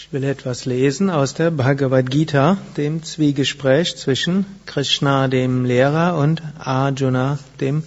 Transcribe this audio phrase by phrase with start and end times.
[0.00, 6.40] Ich will etwas lesen aus der Bhagavad Gita, dem Zwiegespräch zwischen Krishna, dem Lehrer, und
[6.56, 7.82] Arjuna, dem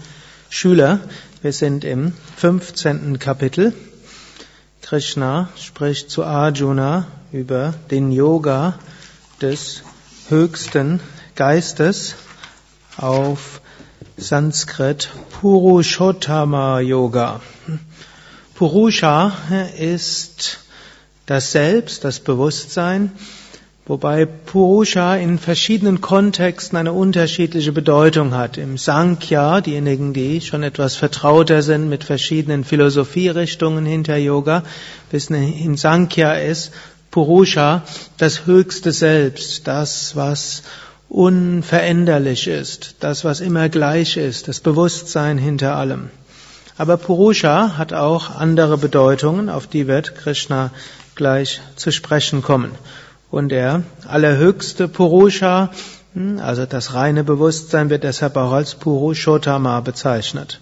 [0.50, 1.00] Schüler.
[1.42, 3.18] Wir sind im 15.
[3.18, 3.74] Kapitel.
[4.82, 8.78] Krishna spricht zu Arjuna über den Yoga
[9.42, 9.82] des
[10.28, 11.00] höchsten
[11.36, 12.16] Geistes
[12.98, 13.62] auf
[14.18, 15.10] Sanskrit
[15.40, 17.40] Purushottama Yoga.
[18.54, 19.32] Purusha
[19.80, 20.60] ist
[21.32, 23.14] das Selbst, das Bewusstsein,
[23.86, 28.58] wobei Purusha in verschiedenen Kontexten eine unterschiedliche Bedeutung hat.
[28.58, 34.64] Im Sankhya, diejenigen, die schon etwas vertrauter sind mit verschiedenen Philosophierichtungen hinter Yoga,
[35.10, 36.74] wissen, im Sankhya ist
[37.12, 37.84] Purusha
[38.18, 40.64] das höchste Selbst, das, was
[41.08, 46.10] unveränderlich ist, das, was immer gleich ist, das Bewusstsein hinter allem.
[46.78, 50.72] Aber Purusha hat auch andere Bedeutungen, auf die wird Krishna
[51.16, 52.72] gleich zu sprechen kommen.
[53.30, 55.72] Und der allerhöchste Purusha,
[56.14, 60.60] hm, also das reine Bewusstsein, wird deshalb auch als Purushottama bezeichnet.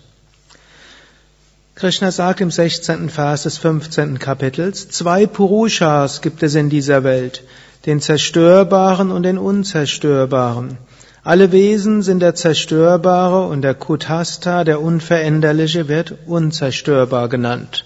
[1.80, 3.09] Krishna sagt im 16.
[3.09, 4.19] Vers des 15.
[4.19, 7.44] Kapitels, zwei Purushas gibt es in dieser Welt,
[7.86, 10.78] den Zerstörbaren und den Unzerstörbaren.
[11.23, 17.86] Alle Wesen sind der Zerstörbare und der Kutasta, der Unveränderliche, wird unzerstörbar genannt.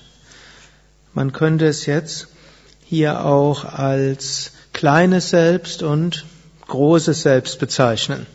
[1.14, 2.30] Man könnte es jetzt
[2.86, 6.26] hier auch als kleines Selbst und
[6.68, 8.26] großes Selbst bezeichnen.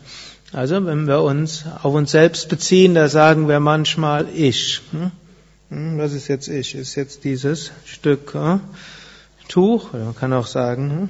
[0.51, 4.81] Also wenn wir uns auf uns selbst beziehen, da sagen wir manchmal ich.
[4.91, 5.11] Hm?
[5.69, 6.73] Hm, was ist jetzt ich?
[6.73, 8.61] Ist jetzt dieses Stück hm?
[9.47, 9.93] Tuch?
[9.93, 11.09] man kann auch sagen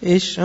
[0.00, 0.40] ich.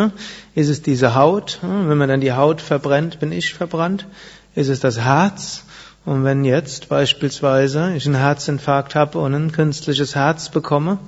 [0.55, 1.59] Ist es diese Haut?
[1.61, 4.07] Wenn man dann die Haut verbrennt, bin ich verbrannt.
[4.55, 5.63] Ist es das Herz?
[6.05, 10.99] Und wenn jetzt beispielsweise ich einen Herzinfarkt habe und ein künstliches Herz bekomme,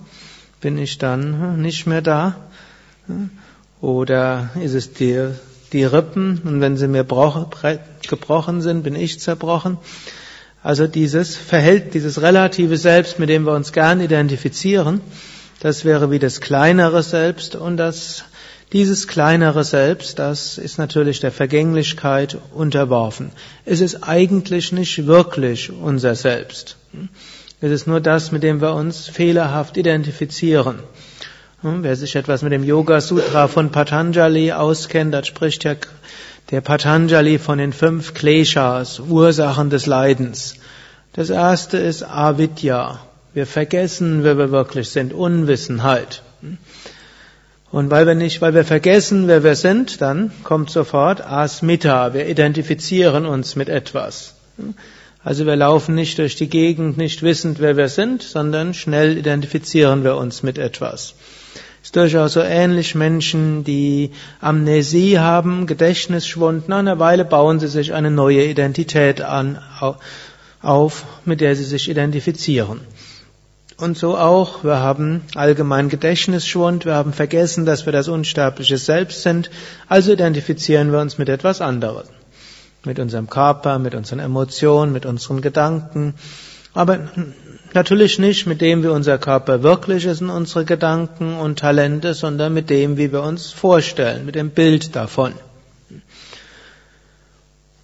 [0.66, 2.35] bin ich dann hm, nicht mehr da?
[3.81, 5.27] Oder ist es die,
[5.73, 9.78] die Rippen und wenn sie mir gebrochen sind, bin ich zerbrochen?
[10.63, 15.01] Also dieses Verhält, dieses relative Selbst, mit dem wir uns gern identifizieren,
[15.59, 18.23] das wäre wie das kleinere Selbst und das,
[18.73, 23.29] dieses kleinere Selbst, das ist natürlich der Vergänglichkeit unterworfen.
[23.66, 26.78] Es ist eigentlich nicht wirklich unser Selbst.
[27.61, 30.79] Es ist nur das, mit dem wir uns fehlerhaft identifizieren.
[31.61, 35.75] Hm, wer sich etwas mit dem Yoga Sutra von Patanjali auskennt, da spricht ja
[36.51, 40.55] der Patanjali von den fünf Kleshas, Ursachen des Leidens.
[41.13, 42.99] Das erste ist Avidya.
[43.33, 46.22] Wir vergessen, wer wir wirklich sind, Unwissenheit.
[47.72, 52.13] Und weil wir nicht, weil wir vergessen, wer wir sind, dann kommt sofort Asmita.
[52.13, 54.35] Wir identifizieren uns mit etwas.
[55.25, 60.03] Also wir laufen nicht durch die Gegend, nicht wissend, wer wir sind, sondern schnell identifizieren
[60.03, 61.16] wir uns mit etwas.
[61.81, 66.69] Es ist durchaus so ähnlich Menschen, die Amnesie haben, Gedächtnisschwund.
[66.69, 69.58] Nach einer Weile bauen sie sich eine neue Identität an,
[70.62, 72.81] auf, mit der sie sich identifizieren.
[73.78, 79.24] Und so auch, wir haben allgemein Gedächtnisschwund, wir haben vergessen, dass wir das unsterbliche Selbst
[79.24, 79.50] sind,
[79.90, 82.06] also identifizieren wir uns mit etwas anderem
[82.85, 86.13] mit unserem Körper, mit unseren Emotionen, mit unseren Gedanken,
[86.73, 87.00] aber
[87.73, 92.53] natürlich nicht mit dem, wie unser Körper wirklich ist und unsere Gedanken und Talente, sondern
[92.53, 95.34] mit dem, wie wir uns vorstellen, mit dem Bild davon.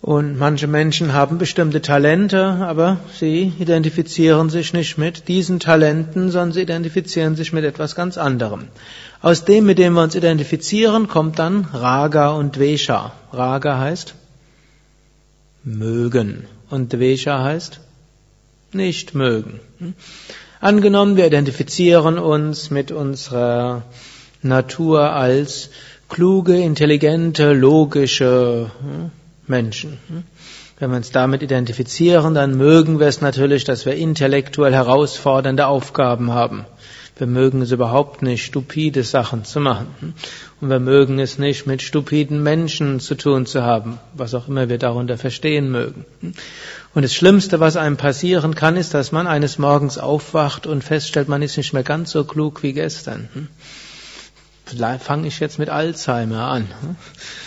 [0.01, 6.53] Und manche Menschen haben bestimmte Talente, aber sie identifizieren sich nicht mit diesen Talenten, sondern
[6.53, 8.69] sie identifizieren sich mit etwas ganz anderem.
[9.21, 13.11] Aus dem, mit dem wir uns identifizieren, kommt dann Raga und Dvesha.
[13.31, 14.15] Raga heißt
[15.63, 16.45] mögen.
[16.69, 17.81] Und Dvesha heißt
[18.73, 19.59] nicht mögen.
[20.59, 23.83] Angenommen, wir identifizieren uns mit unserer
[24.41, 25.69] Natur als
[26.07, 29.11] kluge, intelligente, logische hm,
[29.47, 29.97] Menschen.
[30.79, 36.31] Wenn wir uns damit identifizieren, dann mögen wir es natürlich, dass wir intellektuell herausfordernde Aufgaben
[36.31, 36.65] haben.
[37.21, 40.15] Wir mögen es überhaupt nicht, stupide Sachen zu machen.
[40.59, 44.69] Und wir mögen es nicht, mit stupiden Menschen zu tun zu haben, was auch immer
[44.69, 46.03] wir darunter verstehen mögen.
[46.95, 51.27] Und das Schlimmste, was einem passieren kann, ist, dass man eines Morgens aufwacht und feststellt,
[51.27, 53.29] man ist nicht mehr ganz so klug wie gestern.
[54.99, 56.69] Fange ich jetzt mit Alzheimer an.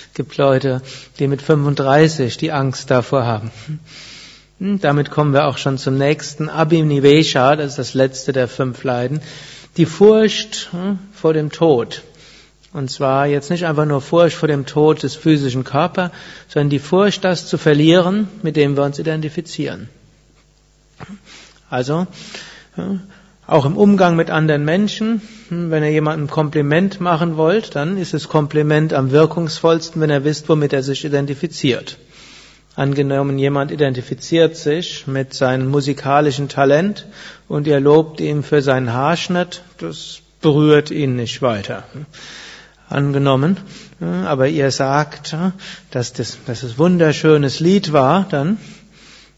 [0.06, 0.82] Es gibt Leute,
[1.18, 3.50] die mit 35 die Angst davor haben.
[4.60, 9.20] Damit kommen wir auch schon zum nächsten Abhinivesha, das ist das letzte der fünf Leiden
[9.76, 12.02] die Furcht hm, vor dem Tod.
[12.72, 16.10] Und zwar jetzt nicht einfach nur Furcht vor dem Tod des physischen Körpers,
[16.48, 19.88] sondern die Furcht, das zu verlieren, mit dem wir uns identifizieren.
[21.70, 22.06] Also,
[23.46, 28.14] Auch im Umgang mit anderen Menschen, hm, wenn ihr jemandem Kompliment machen wollt, dann ist
[28.14, 31.98] das Kompliment am wirkungsvollsten, wenn er wisst, womit er sich identifiziert.
[32.76, 37.06] Angenommen, jemand identifiziert sich mit seinem musikalischen Talent
[37.46, 41.84] und ihr lobt ihn für seinen Haarschnitt, das berührt ihn nicht weiter.
[42.88, 43.58] Angenommen,
[44.00, 45.36] aber ihr sagt,
[45.92, 48.58] dass das, dass es wunderschönes Lied war, dann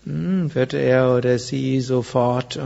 [0.05, 2.59] wird er oder sie sofort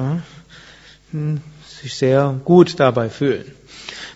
[1.80, 3.44] sich sehr gut dabei fühlen.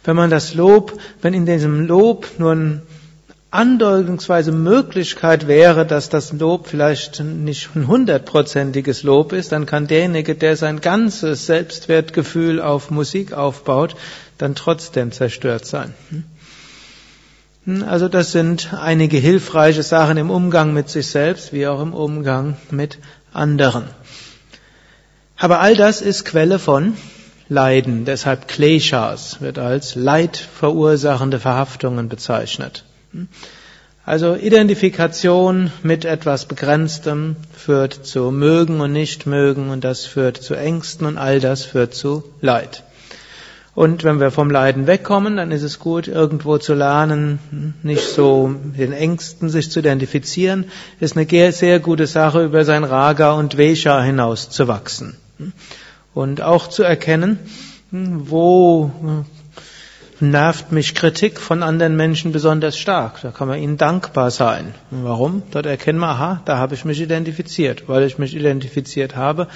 [0.05, 2.83] Wenn man das Lob, wenn in diesem Lob nur eine
[3.55, 10.35] andeutungsweise Möglichkeit wäre, dass das Lob vielleicht nicht ein hundertprozentiges Lob ist, dann kann derjenige,
[10.35, 13.95] der sein ganzes Selbstwertgefühl auf Musik aufbaut,
[14.39, 15.95] dann trotzdem zerstört sein.
[17.65, 21.95] Hm, also das sind einige hilfreiche Sachen im Umgang mit sich selbst, wie auch im
[21.95, 22.99] Umgang mit
[23.33, 23.85] anderen.
[25.37, 26.97] Aber all das ist Quelle von
[27.49, 28.05] Leiden.
[28.05, 32.85] Deshalb Kleshas wird als leidverursachende Verhaftungen bezeichnet.
[34.07, 40.55] Also Identifikation mit etwas Begrenztem führt zu mögen und nicht mögen und das führt zu
[40.55, 42.83] Ängsten und all das führt zu Leid.
[43.75, 48.47] Und wenn wir vom Leiden wegkommen, dann ist es gut, irgendwo zu lernen, nicht so
[48.47, 50.67] mit den Ängsten sich zu identifizieren,
[51.01, 55.17] ist eine sehr gute Sache, über sein Raga und Vesha hinaus zu wachsen.
[56.13, 57.39] Und auch zu erkennen,
[57.91, 58.93] wo
[60.21, 63.21] nervt mich Kritik von anderen Menschen besonders stark.
[63.23, 64.75] Da kann man ihnen dankbar sein.
[64.91, 65.43] Warum?
[65.51, 67.89] Dort erkennen wir, aha, da habe ich mich identifiziert.
[67.89, 69.49] Weil ich mich identifiziert habe,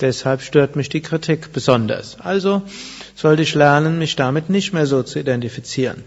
[0.00, 2.20] deshalb stört mich die Kritik besonders.
[2.20, 2.62] Also
[3.14, 6.04] sollte ich lernen, mich damit nicht mehr so zu identifizieren.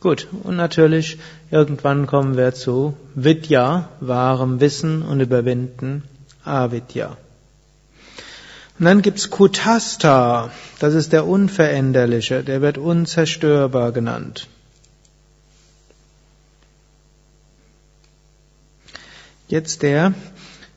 [0.00, 1.18] Gut, und natürlich,
[1.50, 6.04] irgendwann kommen wir zu Vidya, wahrem Wissen und Überwinden,
[6.44, 7.16] Avidya.
[8.78, 10.50] Und dann gibt's Kutasta,
[10.80, 14.48] das ist der Unveränderliche, der wird unzerstörbar genannt.
[19.48, 20.12] Jetzt der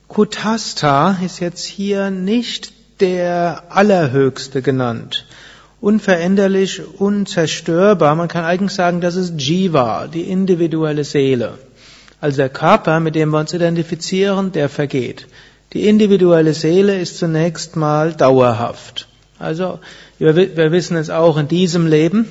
[0.07, 5.25] Kutasta ist jetzt hier nicht der Allerhöchste genannt.
[5.81, 8.15] Unveränderlich, unzerstörbar.
[8.15, 11.57] Man kann eigentlich sagen, das ist Jiva, die individuelle Seele.
[12.21, 15.27] Also der Körper, mit dem wir uns identifizieren, der vergeht.
[15.73, 19.07] Die individuelle Seele ist zunächst mal dauerhaft.
[19.37, 19.79] Also
[20.17, 22.27] wir, wir wissen es auch in diesem Leben.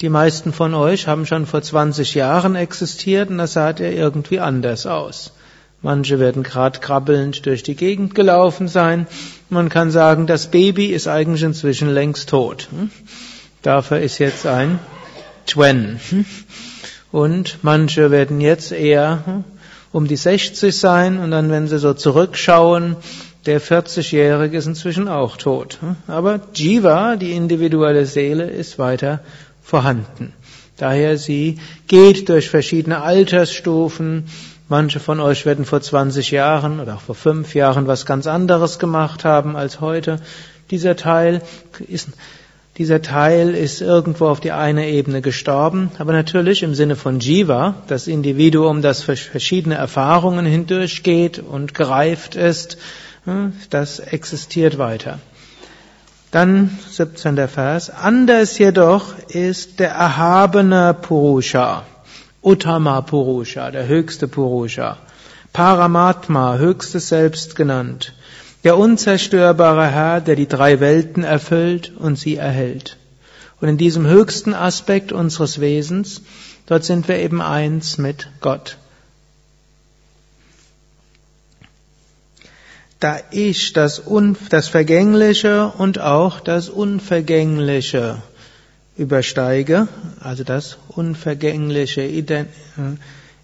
[0.00, 4.40] Die meisten von euch haben schon vor 20 Jahren existiert und das sah ja irgendwie
[4.40, 5.32] anders aus.
[5.80, 9.06] Manche werden gerade krabbelnd durch die Gegend gelaufen sein.
[9.48, 12.68] Man kann sagen, das Baby ist eigentlich inzwischen längst tot.
[13.62, 14.80] Dafür ist jetzt ein
[15.46, 16.00] Twen.
[17.12, 19.44] Und manche werden jetzt eher
[19.92, 22.96] um die 60 sein und dann, wenn sie so zurückschauen,
[23.46, 25.78] der 40-Jährige ist inzwischen auch tot.
[26.06, 29.20] Aber Jiva, die individuelle Seele, ist weiter
[29.62, 30.32] vorhanden.
[30.76, 34.24] Daher sie geht durch verschiedene Altersstufen.
[34.68, 38.78] Manche von euch werden vor 20 Jahren oder auch vor 5 Jahren was ganz anderes
[38.78, 40.16] gemacht haben als heute.
[40.70, 41.42] Dieser Teil
[41.88, 42.08] ist
[42.78, 47.74] dieser Teil ist irgendwo auf die eine Ebene gestorben, aber natürlich im Sinne von Jiva,
[47.86, 52.78] das Individuum, das verschiedene Erfahrungen hindurchgeht und gereift ist,
[53.24, 55.18] hm, das existiert weiter.
[56.30, 57.46] Dann 17.
[57.46, 57.90] Vers.
[57.90, 61.84] Anders jedoch ist der erhabene Purusha,
[62.40, 64.96] Uttama Purusha, der höchste Purusha,
[65.52, 68.14] Paramatma, höchstes Selbst genannt,
[68.64, 72.96] der unzerstörbare Herr, der die drei Welten erfüllt und sie erhält.
[73.60, 76.22] Und in diesem höchsten Aspekt unseres Wesens,
[76.66, 78.76] dort sind wir eben eins mit Gott.
[82.98, 88.22] Da ich das, Un das Vergängliche und auch das Unvergängliche
[88.96, 89.88] übersteige,
[90.20, 92.44] also das Unvergängliche äh,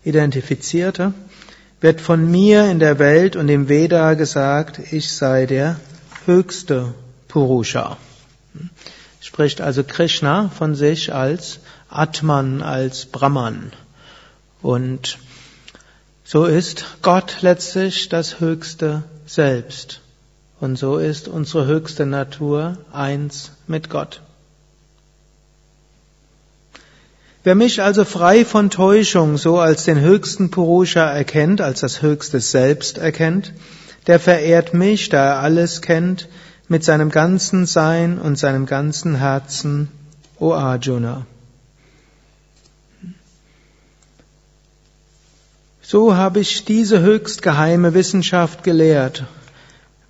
[0.04, 1.12] identifizierte,
[1.80, 5.76] wird von mir in der Welt und im Veda gesagt, ich sei der
[6.24, 6.94] höchste
[7.28, 7.96] Purusha.
[9.20, 13.72] Spricht also Krishna von sich als Atman, als Brahman.
[14.62, 15.18] Und
[16.24, 20.00] so ist Gott letztlich das höchste Selbst.
[20.60, 24.20] Und so ist unsere höchste Natur eins mit Gott.
[27.44, 32.40] Wer mich also frei von Täuschung so als den höchsten Purusha erkennt, als das höchste
[32.40, 33.52] Selbst erkennt,
[34.06, 36.28] der verehrt mich, da er alles kennt,
[36.66, 39.88] mit seinem ganzen Sein und seinem ganzen Herzen,
[40.38, 41.26] O Arjuna.
[45.80, 49.24] So habe ich diese höchst geheime Wissenschaft gelehrt.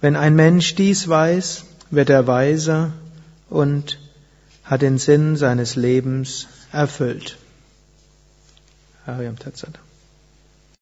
[0.00, 2.92] Wenn ein Mensch dies weiß, wird er weise
[3.48, 3.98] und
[4.64, 7.36] hat den Sinn seines Lebens erfüllt.
[9.06, 9.78] Hariam Tatsada.